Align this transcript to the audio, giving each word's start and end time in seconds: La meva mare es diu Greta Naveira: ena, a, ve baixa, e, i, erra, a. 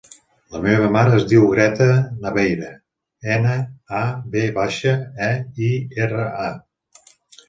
La 0.53 0.59
meva 0.61 0.85
mare 0.93 1.11
es 1.17 1.25
diu 1.33 1.43
Greta 1.49 1.89
Naveira: 2.23 2.69
ena, 3.35 3.57
a, 3.97 4.01
ve 4.37 4.47
baixa, 4.55 4.95
e, 5.27 5.29
i, 5.69 5.71
erra, 6.07 6.25
a. 6.47 7.11